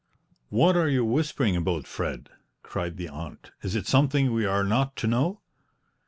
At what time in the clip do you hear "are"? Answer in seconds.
0.77-0.89, 4.47-4.63